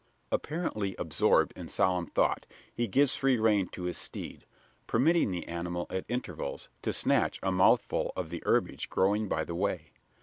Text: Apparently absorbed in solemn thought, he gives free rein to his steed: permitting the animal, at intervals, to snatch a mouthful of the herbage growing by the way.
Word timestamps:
Apparently 0.31 0.95
absorbed 0.97 1.53
in 1.55 1.67
solemn 1.67 2.07
thought, 2.07 2.47
he 2.73 2.87
gives 2.87 3.15
free 3.15 3.37
rein 3.37 3.67
to 3.67 3.83
his 3.83 3.99
steed: 3.99 4.45
permitting 4.87 5.29
the 5.29 5.47
animal, 5.47 5.85
at 5.91 6.05
intervals, 6.07 6.69
to 6.81 6.91
snatch 6.91 7.39
a 7.43 7.51
mouthful 7.51 8.11
of 8.15 8.31
the 8.31 8.41
herbage 8.43 8.89
growing 8.89 9.27
by 9.29 9.43
the 9.43 9.53
way. 9.53 9.91